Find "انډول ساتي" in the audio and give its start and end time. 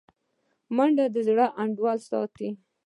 1.61-2.49